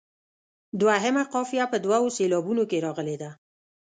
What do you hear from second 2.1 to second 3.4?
سېلابونو کې راغلې ده.